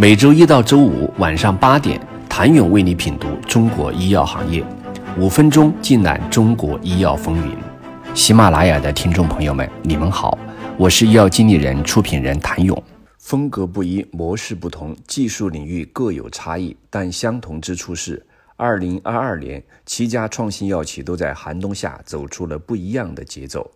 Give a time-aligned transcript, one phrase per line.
[0.00, 4.64] 每周一到周五晚上八点，谭勇为你品读中国医药行业，
[5.18, 7.56] 五分钟尽览中国医药风云。
[8.14, 10.38] 喜马拉雅的听众朋友们，你们好，
[10.76, 12.80] 我是医药经理人、出品人谭勇。
[13.18, 18.24] 风格不一，模式不同，技术领域各有差异，但相同之处是，
[18.54, 23.68] 二零二二年七家创新药企都在寒冬下走出了不一样的节奏。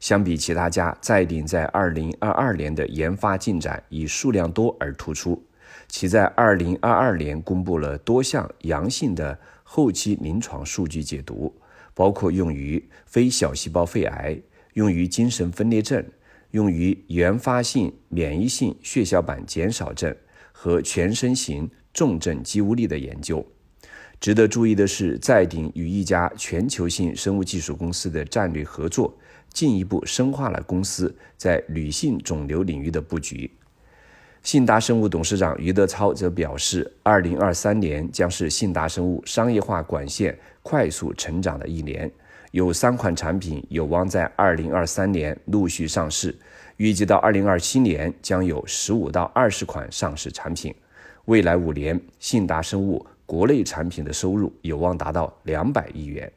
[0.00, 5.42] 相比其他家，在鼎在二零二二年的研发进展以数量多而突出。
[5.88, 11.54] 其在二零二二年公布了多项阳性的后期临床数据解读，
[11.94, 14.40] 包括用于非小细胞肺癌、
[14.74, 16.04] 用于精神分裂症、
[16.50, 20.14] 用于原发性免疫性血小板减少症
[20.52, 23.44] 和全身型重症肌无力的研究。
[24.20, 29.12] 值得注意的是，在鼎与一家全球性生物技术公司的战略合作，
[29.52, 33.50] 进一步深化了公司在女性肿瘤领域的布局。
[34.42, 42.10] 信达生物董事长余德超则表示，二零二三年将是信达生物商业化管线快速成长的一年，
[42.50, 46.36] 有三款产品有望在二零二三年陆续上市，
[46.76, 50.74] 预计到二零二七年将有十五到二十款上市产品。
[51.26, 56.30] 未来五年，信达生物国内产品的收入有望达到两百亿元。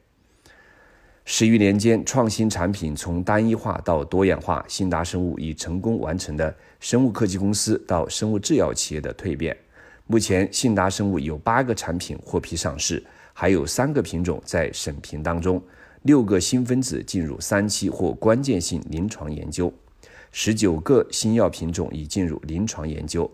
[1.28, 9.54] 十余年间，创新产品从单一化到多样化，信达生物已成功完成了生物科技公司到生物制药企业的蜕变。
[10.06, 13.02] 目前，信达生物有八个产品获批上市，
[13.32, 15.60] 还有三个品种在审评当中，
[16.02, 19.74] 六个新分子进入三期或关键性临床研究，
[20.30, 23.28] 十九个新药品种已进入临床研究。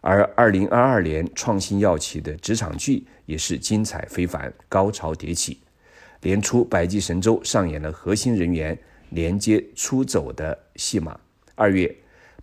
[0.00, 5.58] 而二零二二年，创新药企的职场剧也是精彩非凡，高潮迭起。
[6.22, 8.76] 年初，百济神州上演了核心人员
[9.10, 11.18] 连接出走的戏码。
[11.54, 11.94] 二月，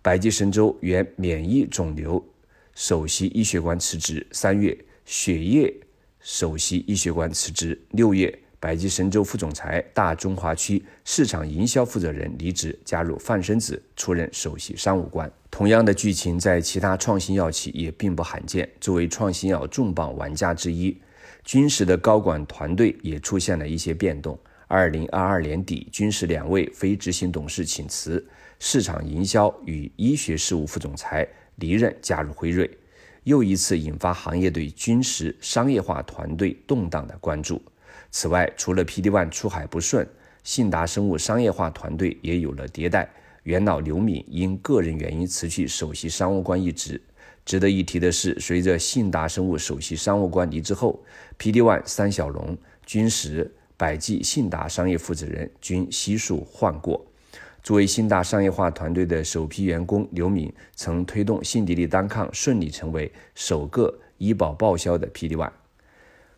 [0.02, 2.24] 百济神州原免疫肿瘤
[2.76, 5.74] 首席医学官辞职；三月，血液
[6.20, 15.30] 首席医学官辞职；六月，百济神州副总裁、大中华区市场营销负责人离职，加入范生子出任首席商务官。
[15.52, 18.68] 同样的剧情在其他创新药企也并不罕见。
[18.80, 20.98] 作为创新药重磅玩家之一。
[21.44, 24.38] 军石的高管团队也出现了一些变动。
[24.68, 28.26] 二零二二年底，军石两位非执行董事请辞，
[28.60, 31.28] 市场营销与医学事务副总裁
[31.58, 32.70] 离任，加入辉瑞，
[33.24, 37.62] 又一次引发行业对军石商业化团队动荡的关注。
[38.10, 40.08] 此外，除了 PD-1 出海不顺，
[40.44, 43.08] 信达生物商业化团队也有了迭代。
[43.44, 47.00] 元老刘敏因个人原因辞去首席商务官一职。
[47.46, 51.04] 值得一提的是，随着信达生物首席商务官离职后
[51.38, 57.06] ，PD-1 三小龙、君实、百济、信达商业负责人均悉数换过。
[57.62, 65.50] 作为信达商业化团队的首批员工，刘敏曾推动信迪利单抗顺利成为首个医保报销的 PD-1。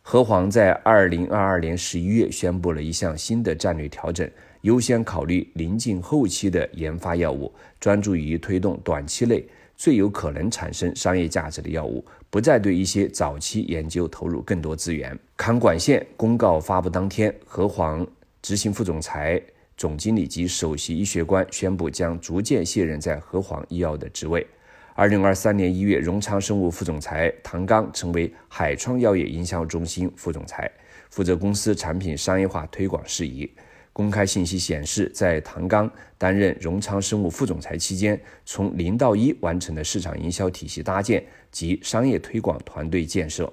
[0.02, 4.30] 和黄在二零二二年十一月宣布了一项新的战略调整，
[4.62, 9.44] 优先考虑临近后期的研发药物，专注于推动短期内。
[9.75, 15.18] 最有可能产生商业价值的药物，不再对一些早期研究投入更多资源。
[15.38, 18.06] 康管线公告发布当天，和黄
[18.41, 19.41] 执行副总裁、
[19.75, 24.46] 总经理及首席医学官宣布将逐渐卸任在和黄医药的职位。
[24.94, 30.72] 二零二三年一月，荣昌生物副总裁唐刚成为海创药业营销中心副总裁，
[31.09, 33.52] 负责公司产品商业化推广事宜。
[33.95, 43.50] 公开信息显示，在唐刚担任荣昌生物副总裁期间，从零到一完成了市场营销体系搭建及商业推广团队建设，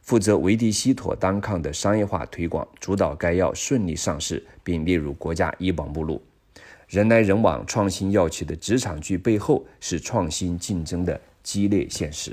[0.00, 6.22] 负责维迪西妥单抗的商业化推广，主导该药顺利上市并列入国家医保目录。
[6.86, 12.32] 人来人往，创新药企的职场剧背后是创新竞争的激烈现实。